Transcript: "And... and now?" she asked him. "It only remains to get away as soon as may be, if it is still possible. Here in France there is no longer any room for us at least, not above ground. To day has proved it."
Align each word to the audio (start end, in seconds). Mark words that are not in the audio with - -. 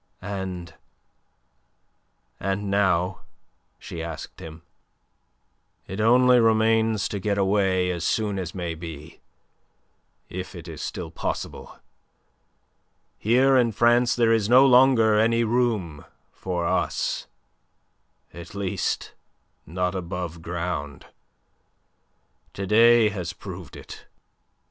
"And... 0.23 0.73
and 2.39 2.71
now?" 2.71 3.21
she 3.77 4.01
asked 4.01 4.39
him. 4.39 4.63
"It 5.85 6.01
only 6.01 6.39
remains 6.39 7.07
to 7.09 7.19
get 7.19 7.37
away 7.37 7.91
as 7.91 8.03
soon 8.03 8.39
as 8.39 8.55
may 8.55 8.73
be, 8.73 9.19
if 10.27 10.55
it 10.55 10.67
is 10.67 10.81
still 10.81 11.11
possible. 11.11 11.77
Here 13.19 13.55
in 13.55 13.73
France 13.73 14.15
there 14.15 14.33
is 14.33 14.49
no 14.49 14.65
longer 14.65 15.19
any 15.19 15.43
room 15.43 16.05
for 16.31 16.65
us 16.65 17.27
at 18.33 18.55
least, 18.55 19.13
not 19.67 19.93
above 19.93 20.41
ground. 20.41 21.05
To 22.55 22.65
day 22.65 23.09
has 23.09 23.33
proved 23.33 23.75
it." 23.75 24.07